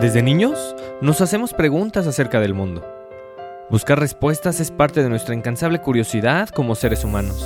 Desde 0.00 0.22
niños 0.22 0.76
nos 1.00 1.20
hacemos 1.22 1.52
preguntas 1.52 2.06
acerca 2.06 2.38
del 2.38 2.54
mundo. 2.54 2.86
Buscar 3.68 3.98
respuestas 3.98 4.60
es 4.60 4.70
parte 4.70 5.02
de 5.02 5.08
nuestra 5.08 5.34
incansable 5.34 5.80
curiosidad 5.80 6.50
como 6.50 6.76
seres 6.76 7.02
humanos. 7.02 7.44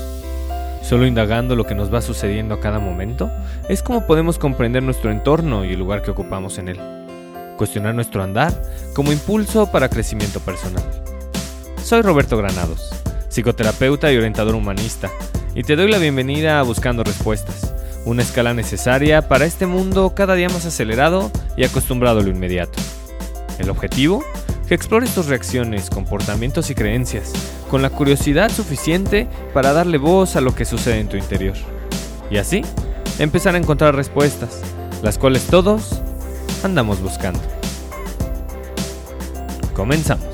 Solo 0.82 1.06
indagando 1.06 1.56
lo 1.56 1.64
que 1.64 1.74
nos 1.74 1.92
va 1.92 2.02
sucediendo 2.02 2.54
a 2.54 2.60
cada 2.60 2.78
momento 2.78 3.30
es 3.70 3.82
como 3.82 4.06
podemos 4.06 4.38
comprender 4.38 4.82
nuestro 4.82 5.10
entorno 5.10 5.64
y 5.64 5.72
el 5.72 5.78
lugar 5.78 6.02
que 6.02 6.10
ocupamos 6.10 6.58
en 6.58 6.68
él. 6.68 6.80
Cuestionar 7.56 7.94
nuestro 7.94 8.22
andar 8.22 8.52
como 8.92 9.12
impulso 9.12 9.72
para 9.72 9.88
crecimiento 9.88 10.38
personal. 10.40 10.84
Soy 11.82 12.02
Roberto 12.02 12.36
Granados, 12.36 12.90
psicoterapeuta 13.30 14.12
y 14.12 14.18
orientador 14.18 14.56
humanista, 14.56 15.08
y 15.54 15.62
te 15.62 15.74
doy 15.74 15.90
la 15.90 15.96
bienvenida 15.96 16.60
a 16.60 16.64
Buscando 16.64 17.02
Respuestas, 17.02 17.74
una 18.04 18.20
escala 18.20 18.52
necesaria 18.52 19.26
para 19.26 19.46
este 19.46 19.64
mundo 19.64 20.12
cada 20.14 20.34
día 20.34 20.50
más 20.50 20.66
acelerado 20.66 21.30
y 21.56 21.64
acostumbrado 21.64 22.20
a 22.20 22.22
lo 22.22 22.30
inmediato. 22.30 22.78
El 23.58 23.70
objetivo, 23.70 24.24
que 24.68 24.74
explores 24.74 25.14
tus 25.14 25.26
reacciones, 25.26 25.90
comportamientos 25.90 26.70
y 26.70 26.74
creencias, 26.74 27.32
con 27.70 27.82
la 27.82 27.90
curiosidad 27.90 28.50
suficiente 28.50 29.28
para 29.52 29.72
darle 29.72 29.98
voz 29.98 30.36
a 30.36 30.40
lo 30.40 30.54
que 30.54 30.64
sucede 30.64 31.00
en 31.00 31.08
tu 31.08 31.16
interior. 31.16 31.56
Y 32.30 32.38
así, 32.38 32.62
empezar 33.18 33.54
a 33.54 33.58
encontrar 33.58 33.94
respuestas, 33.94 34.62
las 35.02 35.18
cuales 35.18 35.44
todos 35.44 36.00
andamos 36.64 37.00
buscando. 37.00 37.40
Comenzamos. 39.74 40.31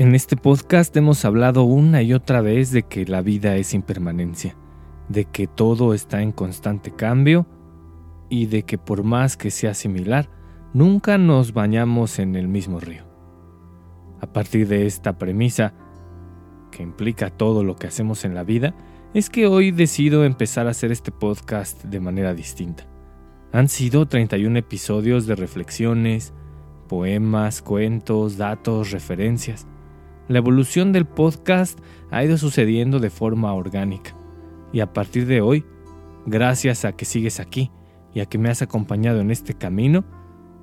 En 0.00 0.14
este 0.14 0.34
podcast 0.34 0.96
hemos 0.96 1.26
hablado 1.26 1.64
una 1.64 2.00
y 2.00 2.14
otra 2.14 2.40
vez 2.40 2.70
de 2.70 2.84
que 2.84 3.04
la 3.04 3.20
vida 3.20 3.56
es 3.56 3.74
impermanencia, 3.74 4.56
de 5.10 5.26
que 5.26 5.46
todo 5.46 5.92
está 5.92 6.22
en 6.22 6.32
constante 6.32 6.90
cambio 6.90 7.46
y 8.30 8.46
de 8.46 8.62
que 8.62 8.78
por 8.78 9.04
más 9.04 9.36
que 9.36 9.50
sea 9.50 9.74
similar, 9.74 10.30
nunca 10.72 11.18
nos 11.18 11.52
bañamos 11.52 12.18
en 12.18 12.34
el 12.34 12.48
mismo 12.48 12.80
río. 12.80 13.04
A 14.22 14.32
partir 14.32 14.68
de 14.68 14.86
esta 14.86 15.18
premisa, 15.18 15.74
que 16.70 16.82
implica 16.82 17.28
todo 17.28 17.62
lo 17.62 17.76
que 17.76 17.88
hacemos 17.88 18.24
en 18.24 18.34
la 18.34 18.42
vida, 18.42 18.74
es 19.12 19.28
que 19.28 19.46
hoy 19.46 19.70
decido 19.70 20.24
empezar 20.24 20.66
a 20.66 20.70
hacer 20.70 20.92
este 20.92 21.12
podcast 21.12 21.84
de 21.84 22.00
manera 22.00 22.32
distinta. 22.32 22.84
Han 23.52 23.68
sido 23.68 24.08
31 24.08 24.60
episodios 24.60 25.26
de 25.26 25.36
reflexiones, 25.36 26.32
poemas, 26.88 27.60
cuentos, 27.60 28.38
datos, 28.38 28.92
referencias 28.92 29.66
la 30.30 30.38
evolución 30.38 30.92
del 30.92 31.06
podcast 31.06 31.80
ha 32.12 32.22
ido 32.22 32.38
sucediendo 32.38 33.00
de 33.00 33.10
forma 33.10 33.52
orgánica. 33.52 34.14
Y 34.72 34.78
a 34.78 34.92
partir 34.92 35.26
de 35.26 35.40
hoy, 35.40 35.64
gracias 36.24 36.84
a 36.84 36.92
que 36.92 37.04
sigues 37.04 37.40
aquí 37.40 37.72
y 38.14 38.20
a 38.20 38.26
que 38.26 38.38
me 38.38 38.48
has 38.48 38.62
acompañado 38.62 39.20
en 39.20 39.32
este 39.32 39.54
camino, 39.54 40.04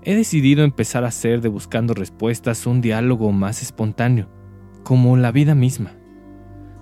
he 0.03 0.15
decidido 0.15 0.63
empezar 0.63 1.03
a 1.03 1.09
hacer 1.09 1.41
de 1.41 1.49
Buscando 1.49 1.93
Respuestas 1.93 2.65
un 2.65 2.79
diálogo 2.79 3.33
más 3.33 3.61
espontáneo, 3.61 4.29
como 4.83 5.17
la 5.17 5.33
vida 5.33 5.53
misma. 5.53 5.91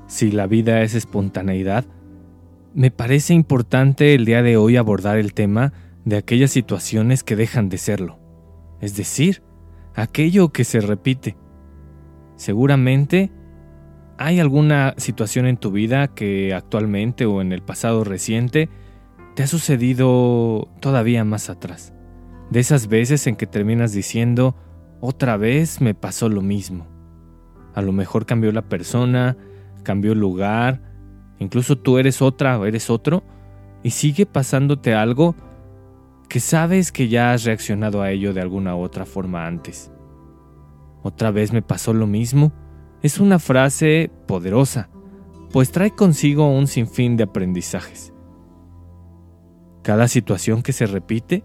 Si 0.05 0.29
la 0.29 0.45
vida 0.45 0.83
es 0.83 0.93
espontaneidad, 0.93 1.85
me 2.75 2.91
parece 2.91 3.33
importante 3.33 4.13
el 4.13 4.25
día 4.25 4.43
de 4.43 4.57
hoy 4.57 4.77
abordar 4.77 5.17
el 5.17 5.33
tema 5.33 5.73
de 6.03 6.17
aquellas 6.17 6.51
situaciones 6.51 7.23
que 7.23 7.35
dejan 7.35 7.67
de 7.67 7.79
serlo, 7.79 8.19
es 8.79 8.95
decir, 8.95 9.41
aquello 9.95 10.49
que 10.49 10.65
se 10.65 10.81
repite, 10.81 11.35
Seguramente 12.35 13.31
hay 14.17 14.39
alguna 14.39 14.93
situación 14.97 15.45
en 15.45 15.57
tu 15.57 15.71
vida 15.71 16.07
que 16.07 16.53
actualmente 16.53 17.25
o 17.25 17.41
en 17.41 17.51
el 17.51 17.61
pasado 17.61 18.03
reciente 18.03 18.69
te 19.35 19.43
ha 19.43 19.47
sucedido 19.47 20.69
todavía 20.79 21.23
más 21.25 21.49
atrás. 21.49 21.93
De 22.49 22.59
esas 22.59 22.87
veces 22.87 23.27
en 23.27 23.35
que 23.35 23.47
terminas 23.47 23.91
diciendo, 23.91 24.55
otra 25.01 25.35
vez 25.37 25.81
me 25.81 25.93
pasó 25.93 26.29
lo 26.29 26.41
mismo. 26.41 26.87
A 27.73 27.81
lo 27.81 27.91
mejor 27.91 28.25
cambió 28.25 28.51
la 28.51 28.61
persona, 28.61 29.35
cambió 29.83 30.13
el 30.13 30.19
lugar, 30.19 30.81
incluso 31.39 31.77
tú 31.77 31.97
eres 31.97 32.21
otra 32.21 32.57
o 32.57 32.65
eres 32.65 32.89
otro, 32.89 33.23
y 33.83 33.91
sigue 33.91 34.25
pasándote 34.25 34.93
algo 34.93 35.35
que 36.29 36.39
sabes 36.39 36.91
que 36.91 37.07
ya 37.07 37.33
has 37.33 37.43
reaccionado 37.43 38.01
a 38.01 38.11
ello 38.11 38.33
de 38.33 38.41
alguna 38.41 38.75
otra 38.75 39.05
forma 39.05 39.45
antes. 39.45 39.91
Otra 41.05 41.29
vez 41.29 41.53
me 41.53 41.61
pasó 41.61 41.93
lo 41.93 42.07
mismo. 42.07 42.51
Es 43.03 43.19
una 43.19 43.37
frase 43.37 44.09
poderosa, 44.25 44.89
pues 45.51 45.71
trae 45.71 45.91
consigo 45.91 46.49
un 46.49 46.65
sinfín 46.65 47.15
de 47.15 47.25
aprendizajes. 47.25 48.11
Cada 49.83 50.07
situación 50.07 50.63
que 50.63 50.73
se 50.73 50.87
repite 50.87 51.43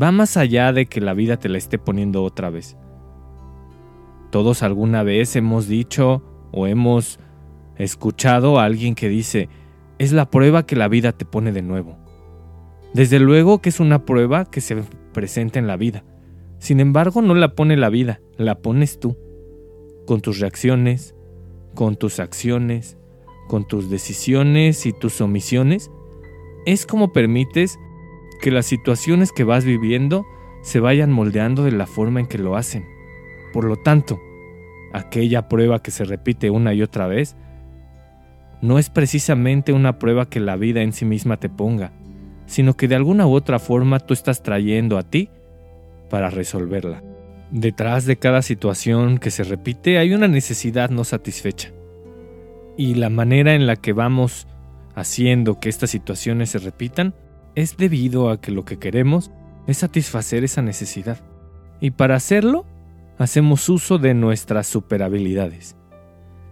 va 0.00 0.12
más 0.12 0.36
allá 0.36 0.70
de 0.74 0.84
que 0.84 1.00
la 1.00 1.14
vida 1.14 1.38
te 1.38 1.48
la 1.48 1.56
esté 1.56 1.78
poniendo 1.78 2.22
otra 2.22 2.50
vez. 2.50 2.76
Todos 4.30 4.62
alguna 4.62 5.02
vez 5.02 5.34
hemos 5.34 5.66
dicho 5.66 6.22
o 6.52 6.66
hemos 6.66 7.18
escuchado 7.78 8.60
a 8.60 8.64
alguien 8.64 8.94
que 8.94 9.08
dice, 9.08 9.48
es 9.98 10.12
la 10.12 10.28
prueba 10.28 10.66
que 10.66 10.76
la 10.76 10.88
vida 10.88 11.12
te 11.12 11.24
pone 11.24 11.52
de 11.52 11.62
nuevo. 11.62 11.96
Desde 12.92 13.18
luego 13.18 13.62
que 13.62 13.70
es 13.70 13.80
una 13.80 14.04
prueba 14.04 14.44
que 14.44 14.60
se 14.60 14.76
presenta 15.14 15.58
en 15.58 15.68
la 15.68 15.78
vida, 15.78 16.04
sin 16.64 16.80
embargo, 16.80 17.20
no 17.20 17.34
la 17.34 17.54
pone 17.54 17.76
la 17.76 17.90
vida, 17.90 18.22
la 18.38 18.54
pones 18.62 18.98
tú, 18.98 19.18
con 20.06 20.22
tus 20.22 20.38
reacciones, 20.38 21.14
con 21.74 21.96
tus 21.96 22.20
acciones, 22.20 22.96
con 23.48 23.68
tus 23.68 23.90
decisiones 23.90 24.86
y 24.86 24.94
tus 24.94 25.20
omisiones. 25.20 25.90
Es 26.64 26.86
como 26.86 27.12
permites 27.12 27.78
que 28.40 28.50
las 28.50 28.64
situaciones 28.64 29.30
que 29.30 29.44
vas 29.44 29.66
viviendo 29.66 30.24
se 30.62 30.80
vayan 30.80 31.12
moldeando 31.12 31.64
de 31.64 31.72
la 31.72 31.86
forma 31.86 32.20
en 32.20 32.26
que 32.26 32.38
lo 32.38 32.56
hacen. 32.56 32.86
Por 33.52 33.64
lo 33.64 33.76
tanto, 33.76 34.18
aquella 34.94 35.50
prueba 35.50 35.82
que 35.82 35.90
se 35.90 36.04
repite 36.04 36.48
una 36.48 36.72
y 36.72 36.80
otra 36.80 37.06
vez, 37.06 37.36
no 38.62 38.78
es 38.78 38.88
precisamente 38.88 39.74
una 39.74 39.98
prueba 39.98 40.30
que 40.30 40.40
la 40.40 40.56
vida 40.56 40.80
en 40.80 40.94
sí 40.94 41.04
misma 41.04 41.36
te 41.36 41.50
ponga, 41.50 41.92
sino 42.46 42.74
que 42.74 42.88
de 42.88 42.94
alguna 42.94 43.26
u 43.26 43.34
otra 43.34 43.58
forma 43.58 43.98
tú 44.00 44.14
estás 44.14 44.42
trayendo 44.42 44.96
a 44.96 45.02
ti 45.02 45.28
para 46.14 46.30
resolverla. 46.30 47.02
Detrás 47.50 48.04
de 48.04 48.16
cada 48.16 48.40
situación 48.40 49.18
que 49.18 49.32
se 49.32 49.42
repite 49.42 49.98
hay 49.98 50.14
una 50.14 50.28
necesidad 50.28 50.88
no 50.88 51.02
satisfecha. 51.02 51.72
Y 52.78 52.94
la 52.94 53.10
manera 53.10 53.56
en 53.56 53.66
la 53.66 53.74
que 53.74 53.92
vamos 53.92 54.46
haciendo 54.94 55.58
que 55.58 55.68
estas 55.68 55.90
situaciones 55.90 56.50
se 56.50 56.60
repitan 56.60 57.16
es 57.56 57.76
debido 57.76 58.30
a 58.30 58.40
que 58.40 58.52
lo 58.52 58.64
que 58.64 58.78
queremos 58.78 59.32
es 59.66 59.78
satisfacer 59.78 60.44
esa 60.44 60.62
necesidad. 60.62 61.18
Y 61.80 61.90
para 61.90 62.14
hacerlo, 62.14 62.64
hacemos 63.18 63.68
uso 63.68 63.98
de 63.98 64.14
nuestras 64.14 64.68
superhabilidades. 64.68 65.74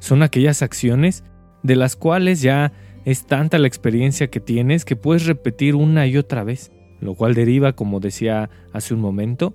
Son 0.00 0.24
aquellas 0.24 0.62
acciones 0.62 1.22
de 1.62 1.76
las 1.76 1.94
cuales 1.94 2.42
ya 2.42 2.72
es 3.04 3.26
tanta 3.26 3.58
la 3.58 3.68
experiencia 3.68 4.26
que 4.26 4.40
tienes 4.40 4.84
que 4.84 4.96
puedes 4.96 5.26
repetir 5.26 5.76
una 5.76 6.08
y 6.08 6.16
otra 6.16 6.42
vez 6.42 6.72
lo 7.02 7.16
cual 7.16 7.34
deriva, 7.34 7.72
como 7.72 7.98
decía 8.00 8.48
hace 8.72 8.94
un 8.94 9.00
momento, 9.00 9.54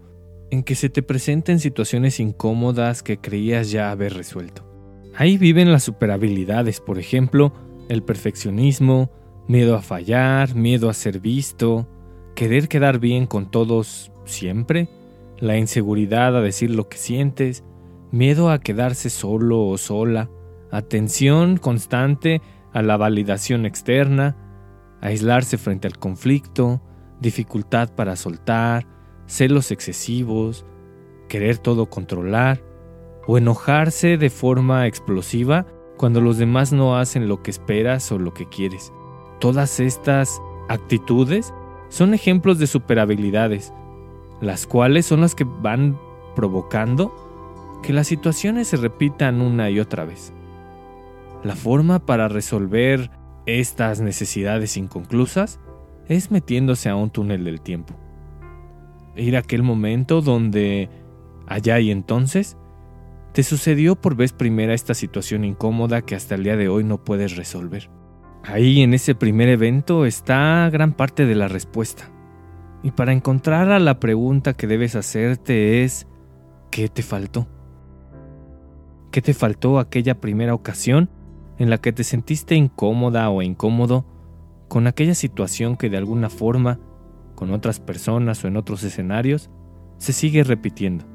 en 0.51 0.63
que 0.63 0.75
se 0.75 0.89
te 0.89 1.01
presenten 1.01 1.59
situaciones 1.59 2.19
incómodas 2.19 3.03
que 3.03 3.19
creías 3.19 3.71
ya 3.71 3.89
haber 3.89 4.13
resuelto. 4.13 4.63
Ahí 5.15 5.37
viven 5.37 5.71
las 5.71 5.83
superhabilidades, 5.83 6.81
por 6.81 6.99
ejemplo, 6.99 7.53
el 7.87 8.03
perfeccionismo, 8.03 9.11
miedo 9.47 9.75
a 9.75 9.81
fallar, 9.81 10.55
miedo 10.55 10.89
a 10.89 10.93
ser 10.93 11.19
visto, 11.21 11.87
querer 12.35 12.67
quedar 12.67 12.99
bien 12.99 13.27
con 13.27 13.49
todos 13.49 14.11
siempre, 14.25 14.89
la 15.39 15.57
inseguridad 15.57 16.35
a 16.35 16.41
decir 16.41 16.69
lo 16.69 16.89
que 16.89 16.97
sientes, 16.97 17.63
miedo 18.11 18.51
a 18.51 18.59
quedarse 18.59 19.09
solo 19.09 19.65
o 19.65 19.77
sola, 19.77 20.29
atención 20.69 21.57
constante 21.57 22.41
a 22.73 22.81
la 22.81 22.97
validación 22.97 23.65
externa, 23.65 24.35
aislarse 24.99 25.57
frente 25.57 25.87
al 25.87 25.97
conflicto, 25.97 26.81
dificultad 27.19 27.93
para 27.95 28.15
soltar, 28.15 28.85
celos 29.25 29.71
excesivos, 29.71 30.65
querer 31.27 31.57
todo 31.57 31.89
controlar 31.89 32.61
o 33.27 33.37
enojarse 33.37 34.17
de 34.17 34.29
forma 34.29 34.87
explosiva 34.87 35.65
cuando 35.97 36.21
los 36.21 36.37
demás 36.37 36.71
no 36.71 36.97
hacen 36.97 37.27
lo 37.27 37.41
que 37.41 37.51
esperas 37.51 38.11
o 38.11 38.19
lo 38.19 38.33
que 38.33 38.47
quieres. 38.47 38.93
Todas 39.39 39.79
estas 39.79 40.41
actitudes 40.69 41.53
son 41.89 42.13
ejemplos 42.13 42.59
de 42.59 42.67
superhabilidades, 42.67 43.73
las 44.41 44.67
cuales 44.67 45.05
son 45.05 45.21
las 45.21 45.35
que 45.35 45.43
van 45.45 45.99
provocando 46.35 47.13
que 47.83 47.93
las 47.93 48.07
situaciones 48.07 48.67
se 48.67 48.77
repitan 48.77 49.41
una 49.41 49.69
y 49.69 49.79
otra 49.79 50.05
vez. 50.05 50.33
La 51.43 51.55
forma 51.55 51.99
para 51.99 52.27
resolver 52.27 53.11
estas 53.45 54.01
necesidades 54.01 54.77
inconclusas 54.77 55.59
es 56.07 56.31
metiéndose 56.31 56.89
a 56.89 56.95
un 56.95 57.09
túnel 57.09 57.43
del 57.43 57.61
tiempo. 57.61 57.95
Ir 59.15 59.35
a 59.35 59.39
aquel 59.39 59.63
momento 59.63 60.21
donde, 60.21 60.89
allá 61.47 61.79
y 61.79 61.91
entonces, 61.91 62.57
te 63.33 63.43
sucedió 63.43 63.95
por 63.95 64.15
vez 64.15 64.33
primera 64.33 64.73
esta 64.73 64.93
situación 64.93 65.43
incómoda 65.43 66.01
que 66.01 66.15
hasta 66.15 66.35
el 66.35 66.43
día 66.43 66.57
de 66.57 66.69
hoy 66.69 66.83
no 66.83 67.03
puedes 67.03 67.35
resolver. 67.35 67.89
Ahí 68.43 68.81
en 68.81 68.93
ese 68.93 69.13
primer 69.13 69.49
evento 69.49 70.05
está 70.05 70.69
gran 70.71 70.93
parte 70.93 71.25
de 71.25 71.35
la 71.35 71.47
respuesta. 71.47 72.11
Y 72.83 72.91
para 72.91 73.11
encontrar 73.11 73.71
a 73.71 73.79
la 73.79 73.99
pregunta 73.99 74.53
que 74.53 74.67
debes 74.67 74.95
hacerte 74.95 75.83
es, 75.83 76.07
¿qué 76.71 76.87
te 76.87 77.03
faltó? 77.03 77.47
¿Qué 79.11 79.21
te 79.21 79.33
faltó 79.33 79.79
aquella 79.79 80.21
primera 80.21 80.53
ocasión 80.53 81.09
en 81.57 81.69
la 81.69 81.79
que 81.79 81.91
te 81.91 82.03
sentiste 82.03 82.55
incómoda 82.55 83.29
o 83.29 83.41
incómodo 83.41 84.05
con 84.67 84.87
aquella 84.87 85.15
situación 85.15 85.77
que 85.77 85.89
de 85.89 85.97
alguna 85.97 86.29
forma, 86.29 86.79
con 87.35 87.51
otras 87.51 87.79
personas 87.79 88.43
o 88.43 88.47
en 88.47 88.57
otros 88.57 88.83
escenarios, 88.83 89.49
se 89.97 90.13
sigue 90.13 90.43
repitiendo? 90.43 91.05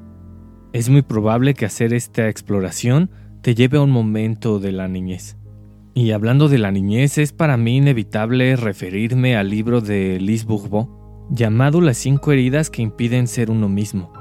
Es 0.73 0.89
muy 0.89 1.03
probable 1.03 1.53
que 1.53 1.65
hacer 1.65 1.93
esta 1.93 2.29
exploración 2.29 3.11
te 3.41 3.55
lleve 3.55 3.77
a 3.77 3.81
un 3.81 3.91
momento 3.91 4.59
de 4.59 4.71
la 4.71 4.87
niñez. 4.87 5.37
Y 5.93 6.11
hablando 6.11 6.49
de 6.49 6.57
la 6.57 6.71
niñez, 6.71 7.19
es 7.19 7.33
para 7.33 7.57
mí 7.57 7.77
inevitable 7.77 8.55
referirme 8.55 9.37
al 9.37 9.49
libro 9.49 9.81
de 9.81 10.19
Liz 10.19 10.45
Bourbeau, 10.45 11.27
llamado 11.29 11.81
Las 11.81 11.97
cinco 11.97 12.31
heridas 12.31 12.71
que 12.71 12.81
impiden 12.81 13.27
ser 13.27 13.51
uno 13.51 13.69
mismo. 13.69 14.11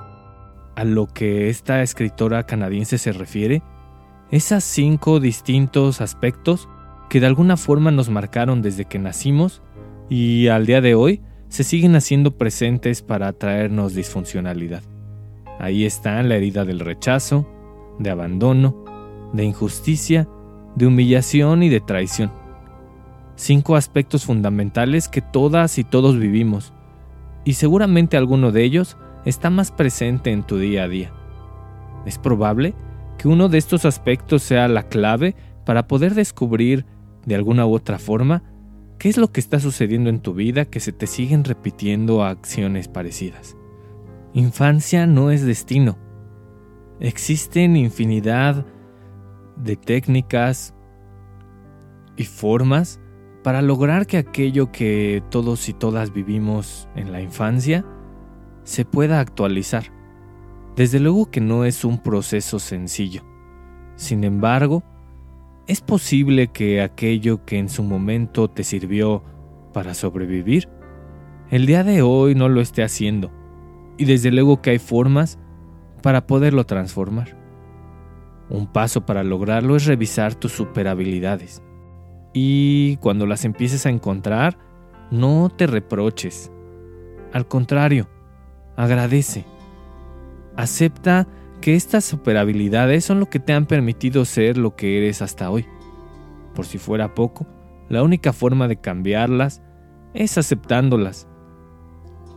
A 0.76 0.84
lo 0.84 1.06
que 1.06 1.48
esta 1.48 1.82
escritora 1.82 2.44
canadiense 2.44 2.98
se 2.98 3.12
refiere, 3.12 3.62
esas 4.30 4.64
cinco 4.64 5.20
distintos 5.20 6.00
aspectos 6.00 6.68
que 7.12 7.20
de 7.20 7.26
alguna 7.26 7.58
forma 7.58 7.90
nos 7.90 8.08
marcaron 8.08 8.62
desde 8.62 8.86
que 8.86 8.98
nacimos 8.98 9.60
y 10.08 10.48
al 10.48 10.64
día 10.64 10.80
de 10.80 10.94
hoy 10.94 11.20
se 11.48 11.62
siguen 11.62 11.94
haciendo 11.94 12.38
presentes 12.38 13.02
para 13.02 13.34
traernos 13.34 13.94
disfuncionalidad. 13.94 14.82
Ahí 15.60 15.84
están 15.84 16.30
la 16.30 16.36
herida 16.36 16.64
del 16.64 16.80
rechazo, 16.80 17.46
de 17.98 18.08
abandono, 18.08 18.86
de 19.34 19.44
injusticia, 19.44 20.26
de 20.74 20.86
humillación 20.86 21.62
y 21.62 21.68
de 21.68 21.80
traición. 21.80 22.32
Cinco 23.36 23.76
aspectos 23.76 24.24
fundamentales 24.24 25.10
que 25.10 25.20
todas 25.20 25.76
y 25.76 25.84
todos 25.84 26.18
vivimos, 26.18 26.72
y 27.44 27.52
seguramente 27.52 28.16
alguno 28.16 28.52
de 28.52 28.64
ellos 28.64 28.96
está 29.26 29.50
más 29.50 29.70
presente 29.70 30.30
en 30.30 30.44
tu 30.44 30.56
día 30.56 30.84
a 30.84 30.88
día. 30.88 31.12
Es 32.06 32.16
probable 32.16 32.74
que 33.18 33.28
uno 33.28 33.50
de 33.50 33.58
estos 33.58 33.84
aspectos 33.84 34.42
sea 34.42 34.66
la 34.66 34.84
clave 34.84 35.36
para 35.66 35.86
poder 35.86 36.14
descubrir, 36.14 36.86
de 37.26 37.34
alguna 37.34 37.66
u 37.66 37.74
otra 37.74 37.98
forma, 37.98 38.42
qué 38.98 39.08
es 39.08 39.16
lo 39.16 39.32
que 39.32 39.40
está 39.40 39.60
sucediendo 39.60 40.10
en 40.10 40.20
tu 40.20 40.34
vida 40.34 40.64
que 40.64 40.80
se 40.80 40.92
te 40.92 41.06
siguen 41.06 41.44
repitiendo 41.44 42.24
acciones 42.24 42.88
parecidas. 42.88 43.56
Infancia 44.34 45.06
no 45.06 45.30
es 45.30 45.44
destino. 45.44 45.98
Existen 47.00 47.76
infinidad 47.76 48.64
de 49.56 49.76
técnicas 49.76 50.74
y 52.16 52.24
formas 52.24 53.00
para 53.42 53.60
lograr 53.60 54.06
que 54.06 54.18
aquello 54.18 54.70
que 54.70 55.22
todos 55.30 55.68
y 55.68 55.72
todas 55.72 56.12
vivimos 56.12 56.88
en 56.94 57.12
la 57.12 57.20
infancia 57.20 57.84
se 58.62 58.84
pueda 58.84 59.20
actualizar. 59.20 59.84
Desde 60.76 61.00
luego 61.00 61.30
que 61.30 61.40
no 61.40 61.64
es 61.64 61.84
un 61.84 62.02
proceso 62.02 62.58
sencillo. 62.58 63.22
Sin 63.96 64.24
embargo, 64.24 64.82
es 65.66 65.80
posible 65.80 66.48
que 66.48 66.82
aquello 66.82 67.44
que 67.44 67.58
en 67.58 67.68
su 67.68 67.82
momento 67.82 68.48
te 68.48 68.64
sirvió 68.64 69.22
para 69.72 69.94
sobrevivir, 69.94 70.68
el 71.50 71.66
día 71.66 71.84
de 71.84 72.02
hoy 72.02 72.34
no 72.34 72.48
lo 72.48 72.60
esté 72.60 72.82
haciendo 72.82 73.30
y 73.98 74.04
desde 74.04 74.30
luego 74.30 74.62
que 74.62 74.70
hay 74.70 74.78
formas 74.78 75.38
para 76.02 76.26
poderlo 76.26 76.64
transformar. 76.64 77.36
Un 78.48 78.66
paso 78.66 79.06
para 79.06 79.22
lograrlo 79.22 79.76
es 79.76 79.86
revisar 79.86 80.34
tus 80.34 80.52
superhabilidades. 80.52 81.62
Y 82.34 82.96
cuando 82.96 83.26
las 83.26 83.44
empieces 83.44 83.86
a 83.86 83.90
encontrar, 83.90 84.58
no 85.10 85.50
te 85.54 85.66
reproches. 85.66 86.50
Al 87.32 87.46
contrario, 87.46 88.08
agradece. 88.76 89.44
Acepta 90.56 91.28
que 91.62 91.74
estas 91.74 92.04
superhabilidades 92.04 93.06
son 93.06 93.20
lo 93.20 93.30
que 93.30 93.40
te 93.40 93.54
han 93.54 93.64
permitido 93.64 94.26
ser 94.26 94.58
lo 94.58 94.76
que 94.76 94.98
eres 94.98 95.22
hasta 95.22 95.50
hoy. 95.50 95.64
Por 96.54 96.66
si 96.66 96.76
fuera 96.76 97.14
poco, 97.14 97.46
la 97.88 98.02
única 98.02 98.34
forma 98.34 98.68
de 98.68 98.76
cambiarlas 98.76 99.62
es 100.12 100.36
aceptándolas 100.36 101.26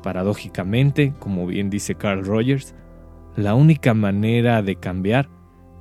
Paradójicamente, 0.05 1.15
como 1.17 1.47
bien 1.47 1.71
dice 1.71 1.95
Carl 1.95 2.23
Rogers, 2.23 2.75
la 3.35 3.55
única 3.55 3.95
manera 3.95 4.61
de 4.61 4.75
cambiar 4.75 5.29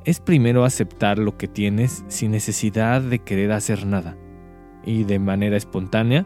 es 0.07 0.19
primero 0.19 0.65
aceptar 0.65 1.19
lo 1.19 1.37
que 1.37 1.47
tienes 1.47 2.07
sin 2.09 2.31
necesidad 2.31 3.03
de 3.03 3.19
querer 3.19 3.53
hacer 3.53 3.85
nada. 3.85 4.17
Y 4.83 5.05
de 5.05 5.19
manera 5.19 5.59
espontánea, 5.59 6.25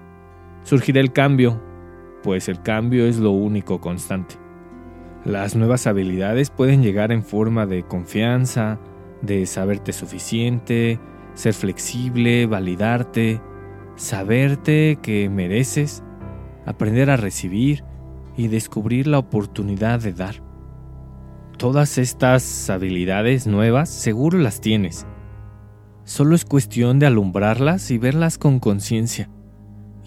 surgirá 0.62 1.00
el 1.00 1.12
cambio, 1.12 1.60
pues 2.22 2.48
el 2.48 2.62
cambio 2.62 3.04
es 3.04 3.18
lo 3.18 3.32
único 3.32 3.80
constante. 3.80 4.36
Las 5.28 5.54
nuevas 5.54 5.86
habilidades 5.86 6.48
pueden 6.48 6.82
llegar 6.82 7.12
en 7.12 7.22
forma 7.22 7.66
de 7.66 7.82
confianza, 7.82 8.80
de 9.20 9.44
saberte 9.44 9.92
suficiente, 9.92 10.98
ser 11.34 11.52
flexible, 11.52 12.46
validarte, 12.46 13.38
saberte 13.94 14.98
que 15.02 15.28
mereces, 15.28 16.02
aprender 16.64 17.10
a 17.10 17.18
recibir 17.18 17.84
y 18.38 18.48
descubrir 18.48 19.06
la 19.06 19.18
oportunidad 19.18 20.00
de 20.00 20.14
dar. 20.14 20.36
Todas 21.58 21.98
estas 21.98 22.70
habilidades 22.70 23.46
nuevas 23.46 23.90
seguro 23.90 24.38
las 24.38 24.62
tienes. 24.62 25.06
Solo 26.04 26.36
es 26.36 26.46
cuestión 26.46 26.98
de 26.98 27.06
alumbrarlas 27.06 27.90
y 27.90 27.98
verlas 27.98 28.38
con 28.38 28.60
conciencia 28.60 29.28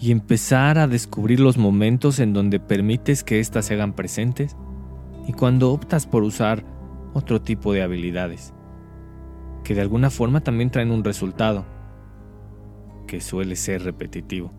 y 0.00 0.10
empezar 0.10 0.80
a 0.80 0.88
descubrir 0.88 1.38
los 1.38 1.58
momentos 1.58 2.18
en 2.18 2.32
donde 2.32 2.58
permites 2.58 3.22
que 3.22 3.38
éstas 3.38 3.66
se 3.66 3.74
hagan 3.74 3.92
presentes 3.92 4.56
y 5.26 5.32
cuando 5.32 5.72
optas 5.72 6.06
por 6.06 6.22
usar 6.22 6.64
otro 7.14 7.40
tipo 7.40 7.72
de 7.72 7.82
habilidades, 7.82 8.54
que 9.64 9.74
de 9.74 9.80
alguna 9.80 10.10
forma 10.10 10.40
también 10.40 10.70
traen 10.70 10.90
un 10.90 11.04
resultado, 11.04 11.64
que 13.06 13.20
suele 13.20 13.56
ser 13.56 13.82
repetitivo. 13.82 14.52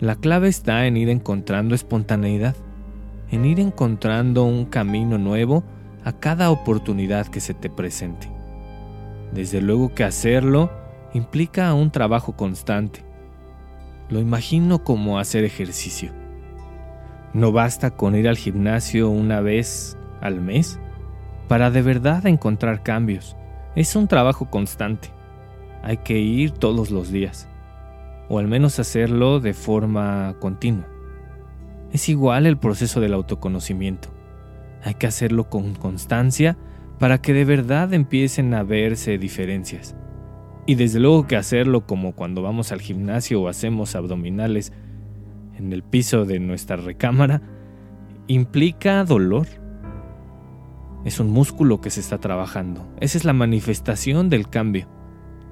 La 0.00 0.16
clave 0.16 0.48
está 0.48 0.86
en 0.86 0.96
ir 0.96 1.08
encontrando 1.08 1.74
espontaneidad 1.74 2.56
en 3.30 3.44
ir 3.44 3.60
encontrando 3.60 4.44
un 4.44 4.64
camino 4.64 5.18
nuevo 5.18 5.64
a 6.04 6.12
cada 6.12 6.50
oportunidad 6.50 7.26
que 7.26 7.40
se 7.40 7.54
te 7.54 7.70
presente. 7.70 8.30
Desde 9.32 9.60
luego 9.60 9.94
que 9.94 10.04
hacerlo 10.04 10.70
implica 11.14 11.72
un 11.74 11.90
trabajo 11.90 12.36
constante. 12.36 13.04
Lo 14.08 14.20
imagino 14.20 14.84
como 14.84 15.18
hacer 15.18 15.44
ejercicio. 15.44 16.12
No 17.34 17.50
basta 17.50 17.90
con 17.90 18.14
ir 18.14 18.28
al 18.28 18.36
gimnasio 18.36 19.10
una 19.10 19.40
vez 19.40 19.98
al 20.20 20.40
mes 20.40 20.78
para 21.48 21.72
de 21.72 21.82
verdad 21.82 22.24
encontrar 22.26 22.84
cambios. 22.84 23.36
Es 23.74 23.96
un 23.96 24.06
trabajo 24.06 24.48
constante. 24.50 25.08
Hay 25.82 25.98
que 25.98 26.18
ir 26.18 26.52
todos 26.52 26.92
los 26.92 27.10
días, 27.10 27.48
o 28.28 28.38
al 28.38 28.46
menos 28.46 28.78
hacerlo 28.78 29.40
de 29.40 29.52
forma 29.52 30.36
continua. 30.38 30.86
Es 31.92 32.08
igual 32.08 32.46
el 32.46 32.56
proceso 32.56 33.00
del 33.00 33.14
autoconocimiento. 33.14 34.08
Hay 34.84 34.94
que 34.94 35.08
hacerlo 35.08 35.50
con 35.50 35.74
constancia 35.74 36.56
para 37.00 37.20
que 37.20 37.32
de 37.32 37.44
verdad 37.44 37.92
empiecen 37.94 38.54
a 38.54 38.62
verse 38.62 39.18
diferencias. 39.18 39.96
Y 40.66 40.76
desde 40.76 41.00
luego 41.00 41.26
que 41.26 41.36
hacerlo 41.36 41.84
como 41.84 42.14
cuando 42.14 42.42
vamos 42.42 42.70
al 42.70 42.80
gimnasio 42.80 43.42
o 43.42 43.48
hacemos 43.48 43.96
abdominales 43.96 44.72
en 45.56 45.72
el 45.72 45.82
piso 45.82 46.24
de 46.24 46.40
nuestra 46.40 46.76
recámara 46.76 47.42
implica 48.26 49.04
dolor. 49.04 49.46
Es 51.04 51.20
un 51.20 51.30
músculo 51.30 51.80
que 51.80 51.90
se 51.90 52.00
está 52.00 52.18
trabajando. 52.18 52.88
Esa 53.00 53.18
es 53.18 53.24
la 53.24 53.32
manifestación 53.32 54.30
del 54.30 54.48
cambio. 54.48 54.88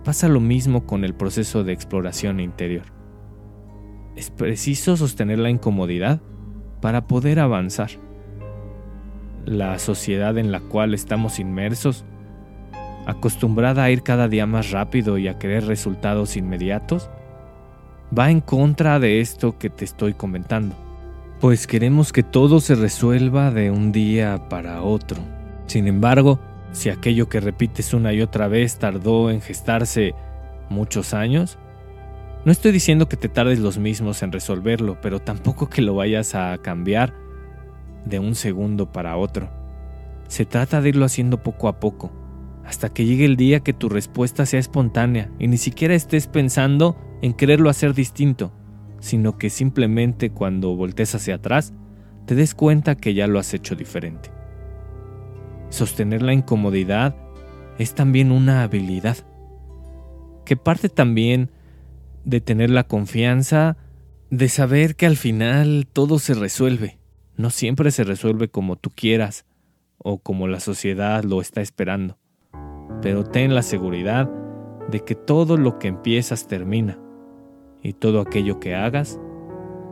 Pasa 0.04 0.28
lo 0.28 0.40
mismo 0.40 0.86
con 0.86 1.04
el 1.04 1.14
proceso 1.14 1.62
de 1.62 1.72
exploración 1.72 2.40
interior. 2.40 2.84
Es 4.16 4.30
preciso 4.30 4.96
sostener 4.96 5.38
la 5.38 5.50
incomodidad 5.50 6.20
para 6.80 7.06
poder 7.06 7.38
avanzar. 7.38 7.90
La 9.44 9.78
sociedad 9.78 10.36
en 10.38 10.52
la 10.52 10.60
cual 10.60 10.94
estamos 10.94 11.38
inmersos, 11.38 12.04
acostumbrada 13.06 13.84
a 13.84 13.90
ir 13.90 14.02
cada 14.02 14.28
día 14.28 14.46
más 14.46 14.70
rápido 14.70 15.18
y 15.18 15.28
a 15.28 15.38
querer 15.38 15.66
resultados 15.66 16.36
inmediatos, 16.36 17.10
va 18.16 18.30
en 18.30 18.40
contra 18.40 18.98
de 18.98 19.20
esto 19.20 19.58
que 19.58 19.70
te 19.70 19.84
estoy 19.84 20.14
comentando, 20.14 20.74
pues 21.40 21.66
queremos 21.66 22.12
que 22.12 22.22
todo 22.22 22.60
se 22.60 22.74
resuelva 22.74 23.50
de 23.50 23.70
un 23.70 23.90
día 23.90 24.48
para 24.48 24.82
otro. 24.82 25.18
Sin 25.66 25.86
embargo, 25.86 26.38
si 26.72 26.90
aquello 26.90 27.28
que 27.28 27.40
repites 27.40 27.94
una 27.94 28.12
y 28.12 28.20
otra 28.20 28.48
vez 28.48 28.78
tardó 28.78 29.30
en 29.30 29.40
gestarse 29.40 30.14
muchos 30.68 31.14
años, 31.14 31.58
no 32.44 32.52
estoy 32.52 32.72
diciendo 32.72 33.08
que 33.08 33.16
te 33.16 33.28
tardes 33.28 33.60
los 33.60 33.78
mismos 33.78 34.22
en 34.22 34.32
resolverlo, 34.32 34.98
pero 35.00 35.20
tampoco 35.20 35.68
que 35.68 35.82
lo 35.82 35.94
vayas 35.94 36.34
a 36.34 36.58
cambiar 36.58 37.14
de 38.04 38.18
un 38.18 38.34
segundo 38.34 38.90
para 38.90 39.16
otro. 39.16 39.48
Se 40.28 40.44
trata 40.44 40.80
de 40.80 40.90
irlo 40.90 41.04
haciendo 41.04 41.42
poco 41.42 41.68
a 41.68 41.78
poco, 41.78 42.10
hasta 42.64 42.88
que 42.88 43.04
llegue 43.04 43.24
el 43.24 43.36
día 43.36 43.60
que 43.60 43.72
tu 43.72 43.88
respuesta 43.88 44.44
sea 44.44 44.60
espontánea 44.60 45.30
y 45.38 45.46
ni 45.46 45.56
siquiera 45.56 45.94
estés 45.94 46.26
pensando 46.26 46.96
en 47.22 47.32
quererlo 47.32 47.70
hacer 47.70 47.94
distinto, 47.94 48.52
sino 48.98 49.38
que 49.38 49.48
simplemente 49.48 50.30
cuando 50.30 50.76
voltees 50.76 51.14
hacia 51.14 51.36
atrás, 51.36 51.72
te 52.26 52.34
des 52.34 52.54
cuenta 52.54 52.96
que 52.96 53.14
ya 53.14 53.26
lo 53.26 53.38
has 53.38 53.54
hecho 53.54 53.74
diferente. 53.74 54.30
Sostener 55.70 56.20
la 56.20 56.34
incomodidad 56.34 57.16
es 57.78 57.94
también 57.94 58.32
una 58.32 58.64
habilidad, 58.64 59.16
que 60.44 60.56
parte 60.56 60.88
también 60.88 61.50
de 62.24 62.40
tener 62.40 62.70
la 62.70 62.84
confianza 62.84 63.76
de 64.30 64.48
saber 64.48 64.96
que 64.96 65.06
al 65.06 65.16
final 65.16 65.86
todo 65.92 66.18
se 66.18 66.34
resuelve. 66.34 66.98
No 67.36 67.50
siempre 67.50 67.90
se 67.92 68.04
resuelve 68.04 68.48
como 68.48 68.76
tú 68.76 68.90
quieras 68.94 69.46
o 69.98 70.18
como 70.18 70.48
la 70.48 70.60
sociedad 70.60 71.22
lo 71.22 71.40
está 71.40 71.60
esperando, 71.60 72.18
pero 73.00 73.24
ten 73.24 73.54
la 73.54 73.62
seguridad 73.62 74.28
de 74.90 75.00
que 75.00 75.14
todo 75.14 75.56
lo 75.56 75.78
que 75.78 75.88
empiezas 75.88 76.48
termina 76.48 76.98
y 77.82 77.94
todo 77.94 78.20
aquello 78.20 78.60
que 78.60 78.74
hagas, 78.74 79.20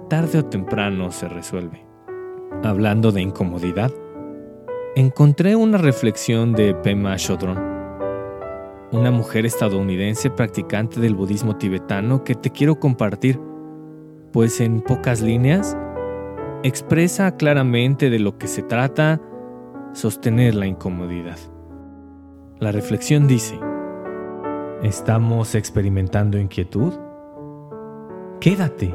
tarde 0.09 0.39
o 0.39 0.45
temprano 0.45 1.11
se 1.11 1.29
resuelve. 1.29 1.87
Hablando 2.63 3.13
de 3.13 3.23
incomodidad, 3.23 3.93
encontré 4.97 5.57
una 5.57 5.79
reflexión 5.79 6.53
de 6.53 6.75
Pema 6.75 7.17
Chodron, 7.17 7.59
una 8.93 9.11
mujer 9.11 9.47
estadounidense 9.47 10.31
practicante 10.31 11.01
del 11.01 11.15
budismo 11.15 11.57
tibetano 11.57 12.25
que 12.25 12.35
te 12.35 12.51
quiero 12.51 12.79
compartir, 12.81 13.41
pues 14.33 14.61
en 14.61 14.81
pocas 14.81 15.21
líneas 15.21 15.77
expresa 16.63 17.37
claramente 17.37 18.11
de 18.11 18.19
lo 18.19 18.37
que 18.37 18.47
se 18.47 18.63
trata 18.63 19.21
sostener 19.93 20.55
la 20.55 20.67
incomodidad. 20.67 21.39
La 22.59 22.73
reflexión 22.73 23.27
dice, 23.27 23.59
¿estamos 24.83 25.55
experimentando 25.55 26.39
inquietud? 26.39 26.93
Quédate. 28.41 28.95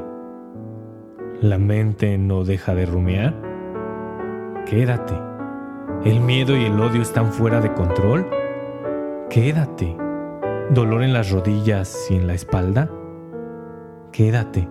¿La 1.39 1.59
mente 1.59 2.17
no 2.17 2.43
deja 2.43 2.73
de 2.73 2.87
rumiar? 2.87 3.35
Quédate. 4.65 5.13
¿El 6.03 6.19
miedo 6.19 6.57
y 6.57 6.65
el 6.65 6.79
odio 6.81 7.03
están 7.03 7.31
fuera 7.31 7.61
de 7.61 7.71
control? 7.71 8.27
Quédate. 9.29 9.95
¿Dolor 10.71 11.03
en 11.03 11.13
las 11.13 11.29
rodillas 11.29 12.07
y 12.09 12.15
en 12.15 12.25
la 12.25 12.33
espalda? 12.33 12.89
Quédate. 14.11 14.67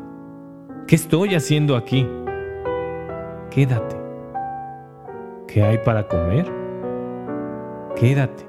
¿Qué 0.88 0.96
estoy 0.96 1.36
haciendo 1.36 1.76
aquí? 1.76 2.08
Quédate. 3.50 3.96
¿Qué 5.46 5.62
hay 5.62 5.78
para 5.78 6.08
comer? 6.08 6.52
Quédate. 7.94 8.44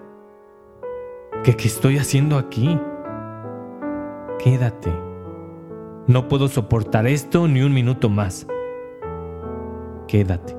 ¿Qué, 1.44 1.55
qué 1.55 1.67
estoy 1.67 2.00
haciendo 2.00 2.39
aquí? 2.39 2.79
Quédate. 4.39 5.14
No 6.08 6.28
puedo 6.28 6.48
soportar 6.50 7.08
esto 7.08 7.48
ni 7.48 7.62
un 7.62 7.74
minuto 7.74 8.10
más. 8.10 8.46
Quédate. 10.08 10.56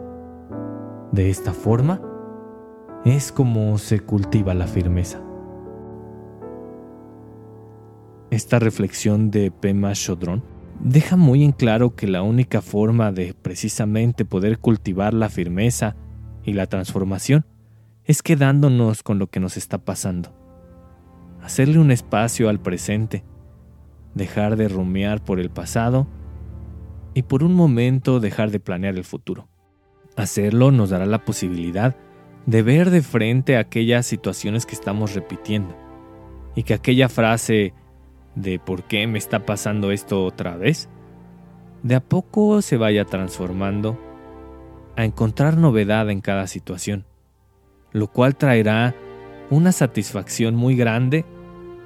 De 1.12 1.30
esta 1.30 1.52
forma 1.52 2.02
es 3.04 3.30
como 3.30 3.78
se 3.78 4.00
cultiva 4.00 4.54
la 4.54 4.66
firmeza. 4.66 5.20
Esta 8.30 8.58
reflexión 8.58 9.30
de 9.30 9.52
Pema 9.52 9.92
Chodron 9.92 10.42
deja 10.80 11.16
muy 11.16 11.44
en 11.44 11.52
claro 11.52 11.94
que 11.94 12.08
la 12.08 12.22
única 12.22 12.60
forma 12.60 13.12
de 13.12 13.32
precisamente 13.32 14.24
poder 14.24 14.58
cultivar 14.58 15.14
la 15.14 15.28
firmeza 15.28 15.94
y 16.42 16.54
la 16.54 16.66
transformación 16.66 17.46
es 18.04 18.20
quedándonos 18.20 19.04
con 19.04 19.20
lo 19.20 19.28
que 19.28 19.38
nos 19.38 19.56
está 19.56 19.78
pasando. 19.78 20.34
Hacerle 21.40 21.78
un 21.78 21.92
espacio 21.92 22.48
al 22.48 22.58
presente 22.58 23.22
dejar 24.16 24.56
de 24.56 24.66
rumiar 24.66 25.22
por 25.22 25.38
el 25.38 25.50
pasado 25.50 26.08
y 27.14 27.22
por 27.22 27.44
un 27.44 27.54
momento 27.54 28.18
dejar 28.18 28.50
de 28.50 28.58
planear 28.58 28.96
el 28.96 29.04
futuro. 29.04 29.46
Hacerlo 30.16 30.72
nos 30.72 30.90
dará 30.90 31.06
la 31.06 31.24
posibilidad 31.24 31.94
de 32.46 32.62
ver 32.62 32.90
de 32.90 33.02
frente 33.02 33.56
aquellas 33.56 34.06
situaciones 34.06 34.66
que 34.66 34.74
estamos 34.74 35.14
repitiendo 35.14 35.76
y 36.56 36.64
que 36.64 36.74
aquella 36.74 37.08
frase 37.08 37.74
de 38.34 38.58
¿por 38.58 38.84
qué 38.84 39.06
me 39.06 39.18
está 39.18 39.46
pasando 39.46 39.92
esto 39.92 40.24
otra 40.24 40.56
vez? 40.56 40.88
de 41.82 41.94
a 41.94 42.00
poco 42.00 42.62
se 42.62 42.76
vaya 42.76 43.04
transformando 43.04 43.96
a 44.96 45.04
encontrar 45.04 45.56
novedad 45.56 46.10
en 46.10 46.20
cada 46.20 46.46
situación, 46.48 47.04
lo 47.92 48.08
cual 48.08 48.34
traerá 48.34 48.94
una 49.50 49.70
satisfacción 49.70 50.56
muy 50.56 50.74
grande 50.74 51.24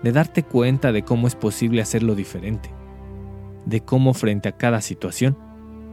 de 0.02 0.12
darte 0.12 0.42
cuenta 0.42 0.92
de 0.92 1.02
cómo 1.02 1.26
es 1.26 1.34
posible 1.34 1.82
hacerlo 1.82 2.14
diferente, 2.14 2.70
de 3.66 3.80
cómo 3.80 4.14
frente 4.14 4.48
a 4.48 4.56
cada 4.56 4.80
situación 4.80 5.36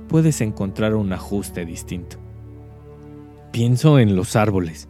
puedes 0.07 0.41
encontrar 0.41 0.95
un 0.95 1.11
ajuste 1.13 1.65
distinto. 1.65 2.17
Pienso 3.51 3.99
en 3.99 4.15
los 4.15 4.35
árboles. 4.35 4.87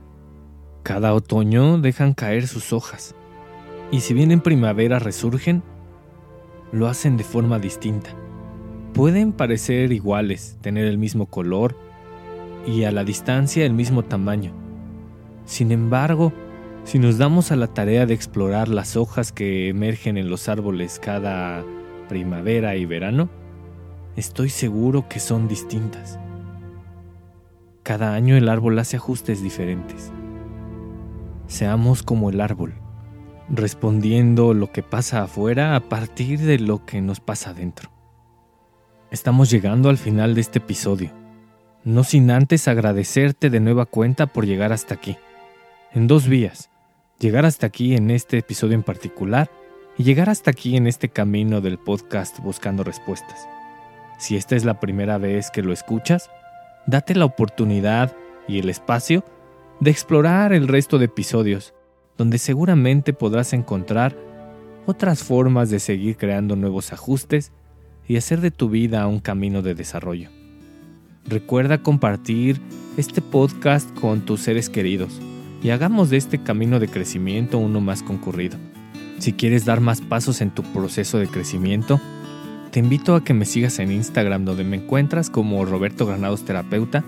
Cada 0.83 1.13
otoño 1.13 1.79
dejan 1.79 2.13
caer 2.13 2.47
sus 2.47 2.73
hojas, 2.73 3.15
y 3.91 4.01
si 4.01 4.13
bien 4.13 4.31
en 4.31 4.41
primavera 4.41 4.99
resurgen, 4.99 5.63
lo 6.71 6.87
hacen 6.87 7.17
de 7.17 7.23
forma 7.23 7.59
distinta. 7.59 8.09
Pueden 8.93 9.31
parecer 9.31 9.91
iguales, 9.91 10.57
tener 10.61 10.85
el 10.85 10.97
mismo 10.97 11.27
color 11.27 11.77
y 12.65 12.83
a 12.83 12.91
la 12.91 13.03
distancia 13.03 13.65
el 13.65 13.73
mismo 13.73 14.03
tamaño. 14.03 14.53
Sin 15.45 15.71
embargo, 15.71 16.33
si 16.87 16.99
nos 16.99 17.17
damos 17.17 17.51
a 17.51 17.57
la 17.57 17.67
tarea 17.67 18.05
de 18.05 18.13
explorar 18.13 18.69
las 18.69 18.95
hojas 18.95 19.33
que 19.33 19.67
emergen 19.67 20.17
en 20.17 20.29
los 20.29 20.47
árboles 20.47 20.99
cada 21.03 21.65
primavera 22.07 22.77
y 22.77 22.85
verano, 22.85 23.27
estoy 24.15 24.49
seguro 24.49 25.09
que 25.09 25.19
son 25.19 25.49
distintas. 25.49 26.17
Cada 27.83 28.13
año 28.13 28.37
el 28.37 28.47
árbol 28.47 28.79
hace 28.79 28.95
ajustes 28.95 29.43
diferentes. 29.43 30.13
Seamos 31.47 32.03
como 32.03 32.29
el 32.29 32.39
árbol, 32.39 32.75
respondiendo 33.49 34.53
lo 34.53 34.71
que 34.71 34.81
pasa 34.81 35.23
afuera 35.23 35.75
a 35.75 35.81
partir 35.81 36.39
de 36.39 36.57
lo 36.57 36.85
que 36.85 37.01
nos 37.01 37.19
pasa 37.19 37.49
adentro. 37.49 37.91
Estamos 39.11 39.49
llegando 39.49 39.89
al 39.89 39.97
final 39.97 40.35
de 40.35 40.41
este 40.41 40.59
episodio, 40.59 41.11
no 41.83 42.05
sin 42.05 42.31
antes 42.31 42.69
agradecerte 42.69 43.49
de 43.49 43.59
nueva 43.59 43.85
cuenta 43.85 44.25
por 44.25 44.45
llegar 44.45 44.71
hasta 44.71 44.93
aquí, 44.93 45.17
en 45.91 46.07
dos 46.07 46.29
vías 46.29 46.69
llegar 47.19 47.45
hasta 47.45 47.65
aquí 47.65 47.95
en 47.95 48.11
este 48.11 48.37
episodio 48.37 48.75
en 48.75 48.83
particular 48.83 49.49
y 49.97 50.03
llegar 50.03 50.29
hasta 50.29 50.51
aquí 50.51 50.77
en 50.77 50.85
este 50.85 51.09
camino 51.09 51.61
del 51.61 51.79
podcast 51.79 52.39
buscando 52.39 52.83
respuestas. 52.83 53.47
Si 54.19 54.35
esta 54.35 54.55
es 54.55 54.65
la 54.65 54.79
primera 54.79 55.17
vez 55.17 55.49
que 55.49 55.63
lo 55.63 55.73
escuchas, 55.73 56.29
date 56.85 57.15
la 57.15 57.25
oportunidad 57.25 58.15
y 58.47 58.59
el 58.59 58.69
espacio 58.69 59.23
de 59.79 59.91
explorar 59.91 60.53
el 60.53 60.67
resto 60.67 60.99
de 60.99 61.05
episodios, 61.05 61.73
donde 62.17 62.37
seguramente 62.37 63.13
podrás 63.13 63.53
encontrar 63.53 64.15
otras 64.85 65.23
formas 65.23 65.69
de 65.69 65.79
seguir 65.79 66.17
creando 66.17 66.55
nuevos 66.55 66.93
ajustes 66.93 67.51
y 68.07 68.17
hacer 68.17 68.41
de 68.41 68.51
tu 68.51 68.69
vida 68.69 69.05
un 69.07 69.19
camino 69.19 69.61
de 69.61 69.75
desarrollo. 69.75 70.29
Recuerda 71.25 71.83
compartir 71.83 72.61
este 72.95 73.21
podcast 73.21 73.91
con 73.99 74.21
tus 74.21 74.41
seres 74.41 74.69
queridos 74.69 75.19
y 75.61 75.69
hagamos 75.69 76.09
de 76.09 76.17
este 76.17 76.39
camino 76.39 76.79
de 76.79 76.87
crecimiento 76.87 77.57
uno 77.57 77.81
más 77.81 78.03
concurrido. 78.03 78.57
Si 79.19 79.33
quieres 79.33 79.65
dar 79.65 79.81
más 79.81 80.01
pasos 80.01 80.41
en 80.41 80.51
tu 80.51 80.63
proceso 80.63 81.17
de 81.17 81.27
crecimiento, 81.27 81.99
te 82.71 82.79
invito 82.79 83.15
a 83.15 83.23
que 83.23 83.33
me 83.33 83.45
sigas 83.45 83.79
en 83.79 83.91
Instagram 83.91 84.45
donde 84.45 84.63
me 84.63 84.77
encuentras 84.77 85.29
como 85.29 85.65
Roberto 85.65 86.05
Granados 86.05 86.45
Terapeuta 86.45 87.03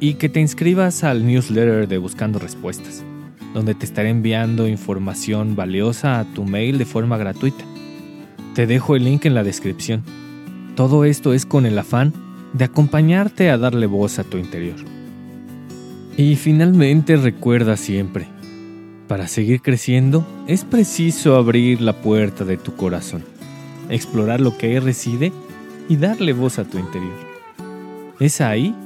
y 0.00 0.14
que 0.14 0.28
te 0.28 0.40
inscribas 0.40 1.04
al 1.04 1.26
newsletter 1.26 1.88
de 1.88 1.98
Buscando 1.98 2.38
Respuestas, 2.38 3.02
donde 3.54 3.74
te 3.74 3.86
estaré 3.86 4.10
enviando 4.10 4.68
información 4.68 5.56
valiosa 5.56 6.20
a 6.20 6.24
tu 6.24 6.44
mail 6.44 6.76
de 6.78 6.84
forma 6.84 7.16
gratuita. 7.16 7.64
Te 8.54 8.66
dejo 8.66 8.96
el 8.96 9.04
link 9.04 9.24
en 9.24 9.34
la 9.34 9.44
descripción. 9.44 10.02
Todo 10.74 11.04
esto 11.04 11.32
es 11.32 11.46
con 11.46 11.66
el 11.66 11.78
afán 11.78 12.12
de 12.52 12.64
acompañarte 12.64 13.50
a 13.50 13.58
darle 13.58 13.86
voz 13.86 14.18
a 14.18 14.24
tu 14.24 14.36
interior. 14.38 14.76
Y 16.20 16.36
finalmente 16.36 17.16
recuerda 17.16 17.78
siempre, 17.78 18.28
para 19.08 19.26
seguir 19.26 19.62
creciendo 19.62 20.26
es 20.46 20.66
preciso 20.66 21.34
abrir 21.36 21.80
la 21.80 21.94
puerta 21.94 22.44
de 22.44 22.58
tu 22.58 22.76
corazón, 22.76 23.24
explorar 23.88 24.38
lo 24.38 24.58
que 24.58 24.66
ahí 24.66 24.78
reside 24.80 25.32
y 25.88 25.96
darle 25.96 26.34
voz 26.34 26.58
a 26.58 26.64
tu 26.64 26.78
interior. 26.78 27.16
Es 28.18 28.42
ahí 28.42 28.76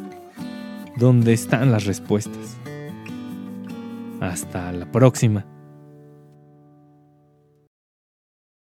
donde 0.97 1.33
están 1.33 1.73
las 1.73 1.87
respuestas. 1.87 2.57
Hasta 4.21 4.71
la 4.71 4.87
próxima. 4.93 5.45